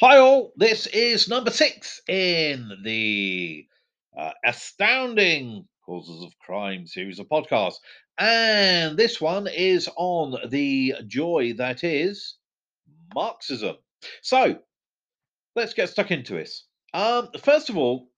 [0.00, 0.52] Hi, all.
[0.56, 3.66] This is number six in the
[4.16, 7.78] uh, astounding causes of crime series of podcasts.
[8.16, 12.36] And this one is on the joy that is
[13.12, 13.74] Marxism.
[14.22, 14.60] So
[15.56, 16.68] let's get stuck into this.
[16.94, 18.08] Um, first of all,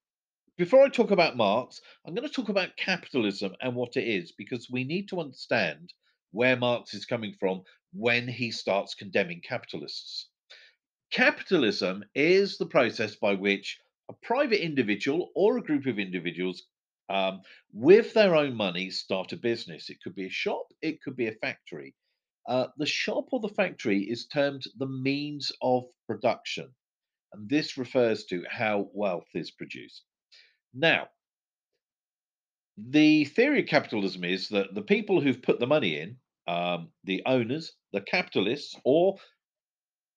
[0.59, 4.33] before I talk about Marx, I'm going to talk about capitalism and what it is,
[4.37, 5.95] because we need to understand
[6.33, 7.63] where Marx is coming from
[7.95, 10.29] when he starts condemning capitalists.
[11.11, 16.65] Capitalism is the process by which a private individual or a group of individuals,
[17.09, 17.43] um,
[17.73, 19.91] with their own money, start a business.
[19.91, 21.95] It could be a shop, it could be a factory.
[22.49, 26.73] Uh, the shop or the factory is termed the means of production,
[27.33, 30.05] and this refers to how wealth is produced.
[30.73, 31.09] Now,
[32.77, 37.23] the theory of capitalism is that the people who've put the money in, um, the
[37.27, 39.19] owners, the capitalists, or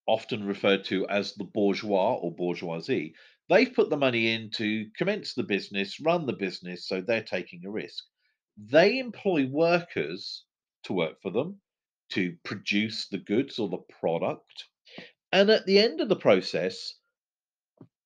[0.06, 3.16] often referred to as the bourgeois or bourgeoisie,
[3.50, 7.66] they've put the money in to commence the business, run the business, so they're taking
[7.66, 8.04] a risk.
[8.58, 10.46] They employ workers
[10.84, 11.62] to work for them
[12.10, 14.66] to produce the goods or the product.
[15.32, 16.94] And at the end of the process,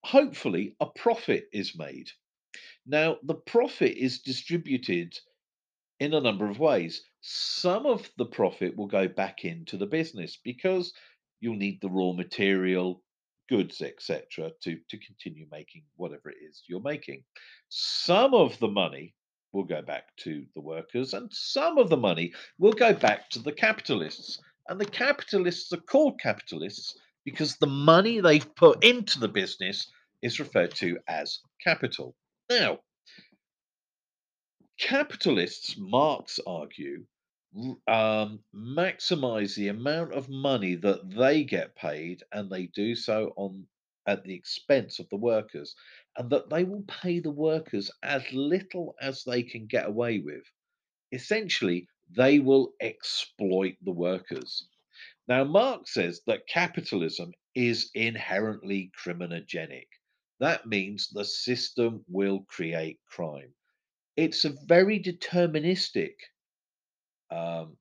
[0.04, 2.09] hopefully, a profit is made.
[2.86, 5.17] Now, the profit is distributed
[6.00, 7.04] in a number of ways.
[7.22, 10.94] Some of the profit will go back into the business because
[11.39, 13.02] you'll need the raw material,
[13.49, 17.23] goods, etc., to, to continue making whatever it is you're making.
[17.69, 19.13] Some of the money
[19.53, 23.39] will go back to the workers, and some of the money will go back to
[23.39, 24.39] the capitalists.
[24.67, 29.89] And the capitalists are called capitalists because the money they've put into the business
[30.21, 32.15] is referred to as capital.
[32.49, 32.80] Now,
[34.80, 37.05] capitalists, Marx argue,
[37.88, 43.67] um, maximize the amount of money that they get paid, and they do so on
[44.06, 45.76] at the expense of the workers,
[46.17, 50.44] and that they will pay the workers as little as they can get away with.
[51.11, 54.67] Essentially, they will exploit the workers.
[55.27, 59.88] Now, Marx says that capitalism is inherently criminogenic.
[60.39, 63.54] That means the system will create crime.
[64.16, 66.14] It's a very deterministic
[67.32, 67.77] um,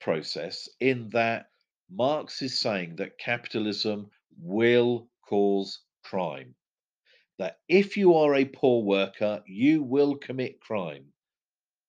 [0.00, 1.46] process in that
[1.90, 4.10] Marx is saying that capitalism
[4.40, 6.54] will cause crime.
[7.38, 11.06] That if you are a poor worker, you will commit crime.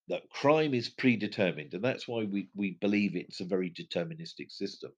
[0.07, 4.91] That crime is predetermined, and that's why we, we believe it's a very deterministic system.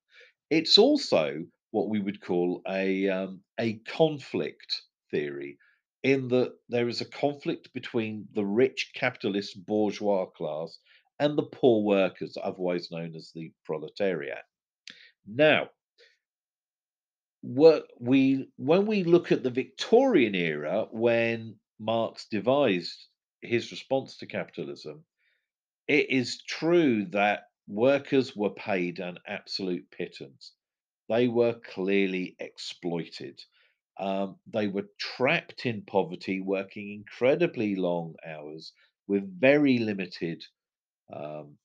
[0.49, 5.57] It's also what we would call a um, a conflict theory,
[6.03, 10.77] in that there is a conflict between the rich capitalist bourgeois class
[11.21, 14.43] and the poor workers, otherwise known as the proletariat.
[15.27, 15.69] Now,
[17.43, 23.05] we when we look at the Victorian era, when Marx devised
[23.41, 25.05] his response to capitalism,
[25.87, 30.53] it is true that workers were paid an absolute pittance.
[31.07, 33.39] They were clearly exploited.
[33.99, 38.73] Um, they were trapped in poverty, working incredibly long hours
[39.07, 40.43] with very limited
[41.13, 41.57] um,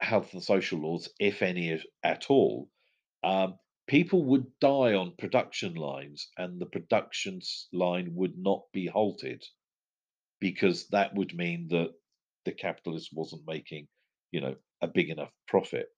[0.00, 2.68] health and social laws, if any at all,
[3.24, 7.40] um, people would die on production lines and the production
[7.72, 9.44] line would not be halted
[10.40, 11.92] because that would mean that
[12.44, 13.88] the capitalist wasn't making,
[14.30, 15.88] you know, a big enough profit.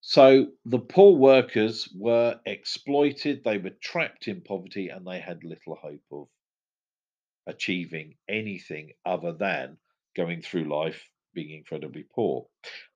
[0.00, 5.74] So the poor workers were exploited, they were trapped in poverty, and they had little
[5.74, 6.28] hope of
[7.46, 9.78] achieving anything other than
[10.14, 11.02] going through life
[11.36, 12.46] being incredibly poor.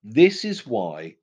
[0.02, 1.14] This is why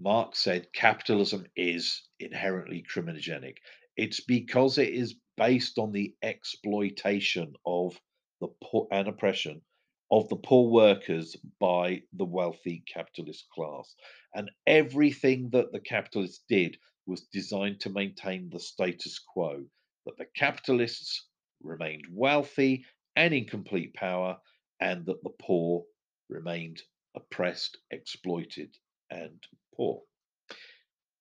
[0.00, 3.58] Marx said capitalism is inherently criminogenic.
[3.96, 7.98] It's because it is based on the exploitation of
[8.40, 9.62] the poor and oppression
[10.10, 13.94] of the poor workers by the wealthy capitalist class.
[14.34, 19.64] And everything that the capitalists did was designed to maintain the status quo
[20.06, 21.26] that the capitalists
[21.62, 22.84] remained wealthy
[23.16, 24.36] and in complete power,
[24.80, 25.84] and that the poor
[26.28, 26.82] remained
[27.14, 28.76] oppressed, exploited,
[29.10, 29.42] and
[29.74, 30.02] poor.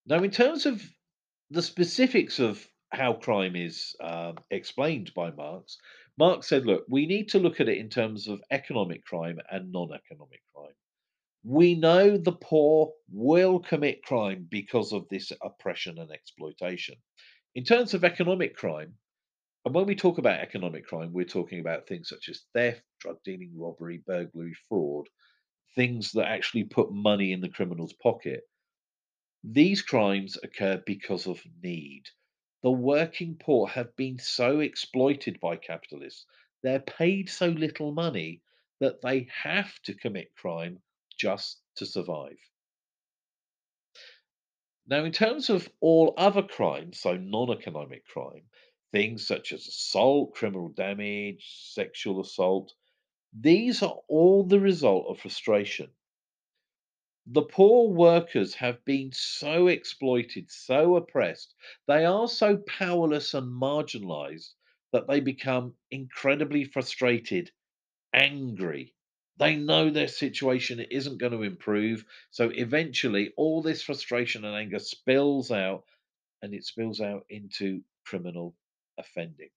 [0.06, 0.81] Now, in terms of
[1.50, 5.78] the specifics of how crime is um, explained by Marx,
[6.18, 9.72] Marx said, look, we need to look at it in terms of economic crime and
[9.72, 10.74] non economic crime.
[11.44, 16.96] We know the poor will commit crime because of this oppression and exploitation.
[17.54, 18.96] In terms of economic crime,
[19.65, 23.17] and when we talk about economic crime, we're talking about things such as theft, drug
[23.23, 25.07] dealing, robbery, burglary, fraud,
[25.75, 28.47] things that actually put money in the criminal's pocket.
[29.44, 32.03] These crimes occur because of need.
[32.62, 36.25] The working poor have been so exploited by capitalists.
[36.61, 38.41] They're paid so little money
[38.79, 40.79] that they have to commit crime
[41.18, 42.38] just to survive.
[44.88, 48.44] Now, in terms of all other crimes, so non economic crime,
[48.95, 52.74] things such as assault, criminal damage, sexual assault,
[53.38, 55.89] these are all the result of frustration.
[57.25, 61.56] The poor workers have been so exploited, so oppressed,
[61.88, 64.53] they are so powerless and marginalized
[64.94, 67.51] that they become incredibly frustrated,
[68.13, 68.94] angry.
[69.36, 72.06] They know their situation isn't going to improve.
[72.31, 75.83] So eventually, all this frustration and anger spills out
[76.42, 78.56] and it spills out into criminal
[78.97, 79.50] offending.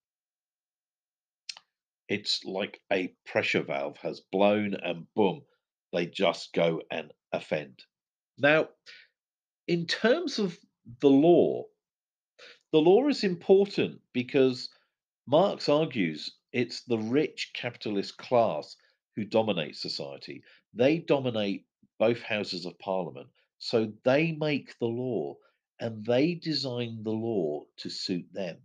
[2.07, 5.43] It's like a pressure valve has blown and boom,
[5.93, 7.83] they just go and offend.
[8.37, 8.69] Now,
[9.67, 10.57] in terms of
[11.01, 11.65] the law,
[12.71, 14.69] the law is important because
[15.27, 18.75] Marx argues it's the rich capitalist class
[19.15, 20.43] who dominate society.
[20.73, 21.65] They dominate
[21.99, 25.35] both houses of parliament, so they make the law
[25.79, 28.57] and they design the law to suit them.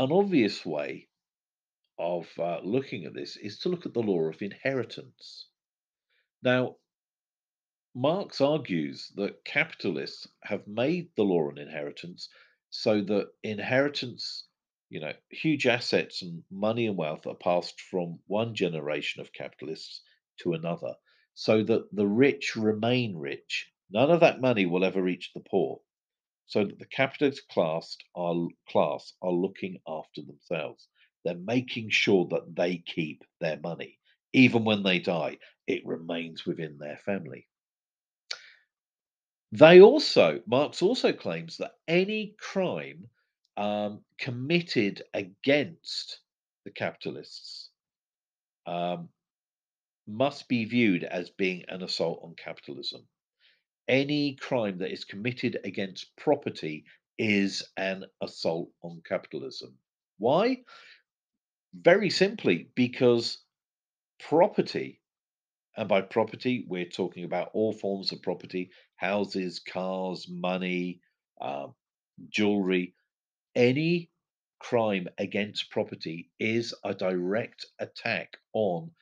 [0.00, 1.08] An obvious way
[1.98, 5.50] of uh, looking at this is to look at the law of inheritance.
[6.42, 6.76] Now,
[7.94, 12.30] Marx argues that capitalists have made the law on inheritance
[12.70, 14.46] so that inheritance,
[14.88, 20.00] you know, huge assets and money and wealth are passed from one generation of capitalists
[20.38, 20.94] to another,
[21.34, 23.70] so that the rich remain rich.
[23.90, 25.82] None of that money will ever reach the poor,
[26.50, 28.34] so that the capitalist class are
[28.68, 30.88] class are looking after themselves.
[31.24, 33.98] They're making sure that they keep their money.
[34.32, 35.38] Even when they die,
[35.68, 37.46] it remains within their family.
[39.52, 43.06] They also, Marx also claims that any crime
[43.56, 46.18] um, committed against
[46.64, 47.70] the capitalists
[48.66, 49.08] um,
[50.08, 53.06] must be viewed as being an assault on capitalism.
[53.90, 56.84] Any crime that is committed against property
[57.18, 59.76] is an assault on capitalism.
[60.18, 60.58] Why?
[61.74, 63.38] Very simply, because
[64.20, 65.00] property,
[65.76, 71.00] and by property, we're talking about all forms of property houses, cars, money,
[71.40, 71.66] uh,
[72.28, 72.94] jewelry,
[73.56, 74.12] any
[74.60, 78.92] crime against property is a direct attack on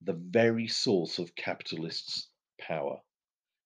[0.00, 2.28] the very source of capitalists'
[2.60, 2.98] power.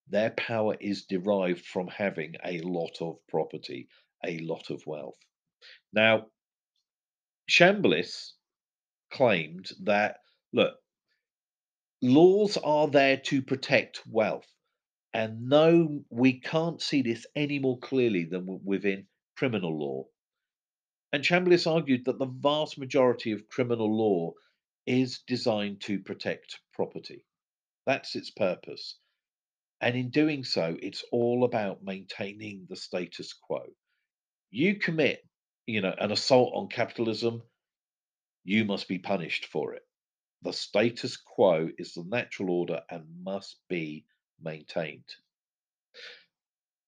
[0.08, 3.88] Their power is derived from having a lot of property,
[4.25, 5.19] a lot of wealth.
[5.93, 6.26] Now,
[7.49, 8.35] Chambliss
[9.11, 10.19] claimed that,
[10.53, 10.79] look,
[12.03, 14.47] laws are there to protect wealth.
[15.14, 19.06] And no, we can't see this any more clearly than within
[19.37, 20.05] criminal law.
[21.12, 24.32] And Chambliss argued that the vast majority of criminal law
[24.87, 27.25] is designed to protect property.
[27.87, 28.99] That's its purpose.
[29.81, 33.62] And in doing so, it's all about maintaining the status quo.
[34.50, 35.23] You commit,
[35.67, 37.43] you know, an assault on capitalism,
[38.44, 39.82] you must be punished for it.
[40.43, 44.06] The status quo is the natural order and must be
[44.40, 45.08] maintained.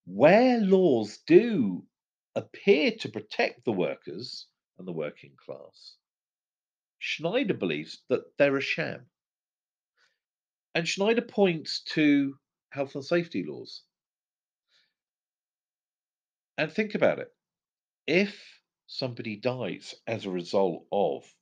[0.07, 1.85] Where laws do
[2.35, 4.47] appear to protect the workers
[4.79, 5.97] and the working class,
[6.99, 9.07] Schneider believes that they're a sham.
[10.75, 12.39] And Schneider points to
[12.71, 13.85] health and safety laws.
[16.59, 17.35] And think about it.
[18.07, 21.35] If somebody dies as a result of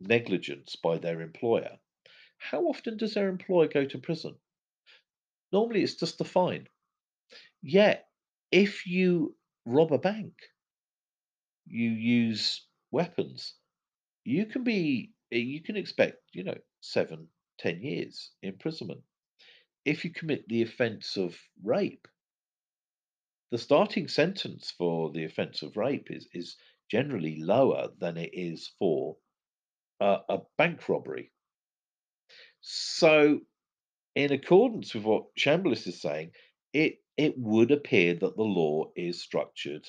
[0.00, 1.80] negligence by their employer,
[2.38, 4.38] how often does their employer go to prison?
[5.52, 6.66] Normally, it's just a fine.
[7.62, 8.10] Yet,
[8.50, 10.34] if you rob a bank,
[11.66, 13.54] you use weapons,
[14.24, 17.28] you can be eh, you can expect you know seven,
[17.58, 19.02] ten years imprisonment.
[19.84, 22.06] If you commit the offence of rape,
[23.50, 26.56] the starting sentence for the offence of rape is is
[26.90, 29.16] generally lower than it is for
[30.00, 31.32] a bank robbery.
[32.60, 33.40] So,
[34.14, 36.32] in accordance with what Chambliss is saying,
[36.72, 39.88] it it would appear that the law is structured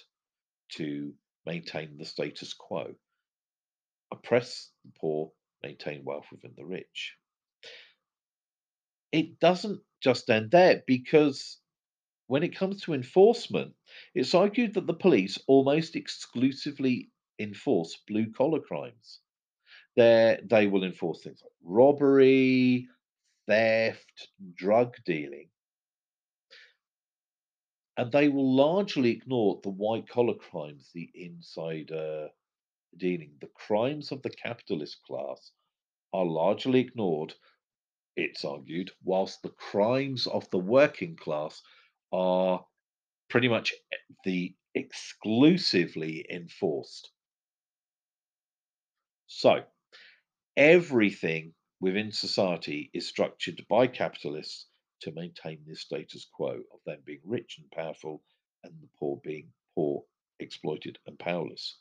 [0.74, 1.14] to
[1.46, 2.96] maintain the status quo,
[4.12, 5.32] oppress the poor,
[5.62, 7.16] maintain wealth within the rich.
[9.13, 11.62] It doesn't just end there because
[12.27, 13.75] when it comes to enforcement,
[14.15, 19.22] it's argued that the police almost exclusively enforce blue collar crimes
[19.96, 22.88] they they will enforce things like robbery,
[23.48, 25.50] theft, drug dealing.
[27.98, 32.29] and they will largely ignore the white collar crimes, the insider
[32.98, 33.38] dealing.
[33.41, 35.51] The crimes of the capitalist class
[36.13, 37.36] are largely ignored,
[38.15, 41.62] it's argued, whilst the crimes of the working class
[42.12, 42.65] are
[43.29, 47.12] pretty much eh, the exclusively enforced.
[49.27, 49.63] So,
[50.55, 54.67] everything within society is structured by capitalists
[55.01, 58.24] to maintain this status quo of them being rich and powerful
[58.63, 60.03] and the poor being poor,
[60.39, 61.77] exploited, and powerless.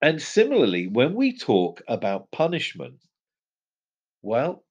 [0.00, 3.00] And similarly, when we talk about punishment,
[4.22, 4.64] well,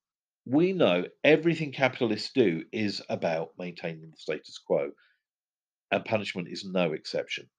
[0.45, 4.91] we know everything capitalists do is about maintaining the status quo,
[5.91, 7.50] and punishment is no exception.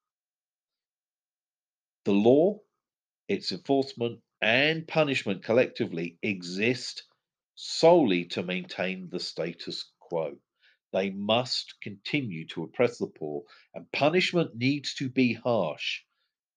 [2.05, 2.59] The law,
[3.27, 7.03] its enforcement, and punishment collectively exist
[7.55, 10.37] solely to maintain the status quo.
[10.91, 16.01] They must continue to oppress the poor, and punishment needs to be harsh.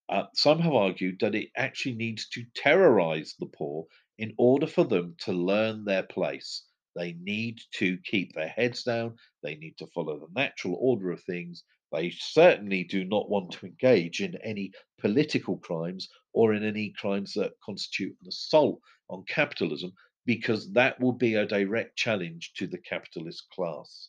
[0.09, 3.87] Uh, some have argued that it actually needs to terrorize the poor
[4.18, 6.64] in order for them to learn their place.
[6.94, 11.23] They need to keep their heads down, they need to follow the natural order of
[11.25, 11.62] things.
[11.92, 17.35] They certainly do not want to engage in any political crimes or in any crimes
[17.35, 19.92] that constitute an assault on capitalism,
[20.25, 24.08] because that will be a direct challenge to the capitalist class.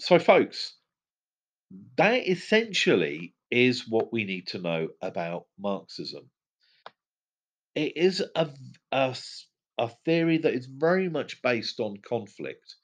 [0.00, 0.76] So, folks,
[1.96, 6.30] that essentially is what we need to know about Marxism.
[7.74, 8.50] It is a,
[8.90, 9.16] a,
[9.78, 12.76] a theory that is very much based on conflict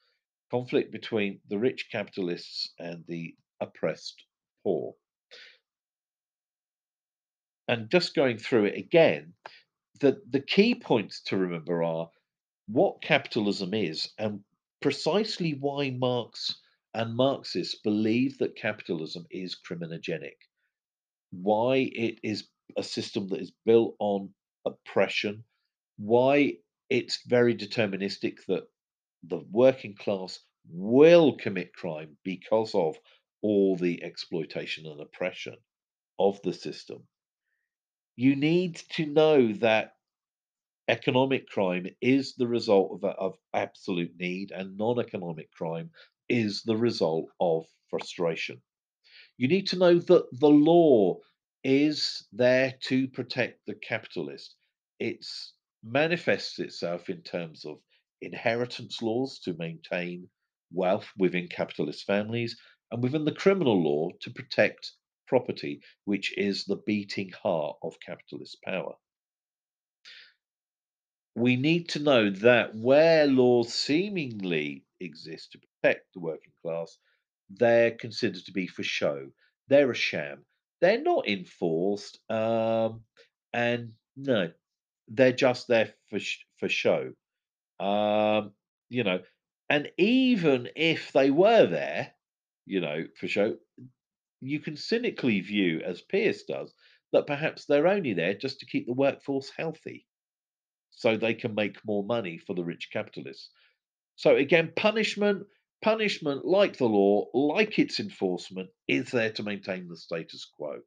[0.50, 4.24] conflict between the rich capitalists and the oppressed
[4.64, 4.94] poor.
[7.68, 9.34] And just going through it again,
[10.00, 12.10] the, the key points to remember are
[12.66, 14.40] what capitalism is and
[14.80, 16.60] precisely why Marx
[16.94, 20.36] and Marxists believe that capitalism is criminogenic,
[21.30, 24.32] why it is a system that is built on
[24.68, 25.44] oppression,
[25.96, 26.54] why
[26.88, 28.64] it's very deterministic that
[29.22, 32.96] the working class will commit crime because of
[33.42, 35.56] all the exploitation and oppression
[36.18, 37.06] of the system.
[38.16, 39.92] You need to know that
[40.88, 45.90] economic crime is the result of, of absolute need, and non economic crime
[46.28, 48.60] is the result of frustration.
[49.36, 51.18] You need to know that the law
[51.62, 54.56] is there to protect the capitalist.
[54.98, 55.24] It
[55.82, 57.80] manifests itself in terms of
[58.20, 60.28] inheritance laws to maintain
[60.72, 64.92] wealth within capitalist families, and within the criminal law to protect
[65.26, 68.94] property, which is the beating heart of capitalist power.
[71.34, 76.98] We need to know that where laws seemingly exist to protect the working class,
[77.50, 79.30] they're considered to be for show.
[79.68, 80.44] They're a sham.
[80.80, 83.04] They're not enforced, um,
[83.52, 84.50] and no,
[85.08, 87.12] they're just there for sh- for show.
[87.80, 88.52] Um,
[88.88, 89.20] you know,
[89.68, 92.12] and even if they were there,
[92.66, 93.56] you know, for show,
[94.40, 96.72] you can cynically view, as Pearce does,
[97.12, 100.06] that perhaps they're only there just to keep the workforce healthy
[100.90, 103.50] so they can make more money for the rich capitalists.
[104.16, 105.46] So again, punishment,
[105.82, 110.80] punishment, like the law, like its enforcement, is there to maintain the status quo.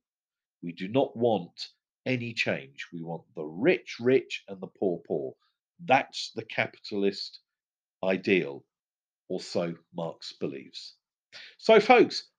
[0.61, 1.69] We do not want
[2.05, 2.87] any change.
[2.91, 5.33] We want the rich rich and the poor poor.
[5.83, 7.39] That's the capitalist
[8.03, 8.63] ideal,
[9.29, 10.95] or so Marx believes.
[11.57, 12.29] So, folks,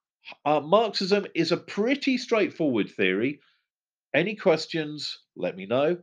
[0.45, 3.41] uh, Marxism is a pretty straightforward theory.
[4.15, 5.99] Any questions, let me know.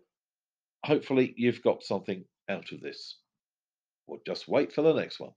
[0.86, 3.18] Hopefully, you've got something out of this.
[4.08, 5.32] Or just wait for the next one.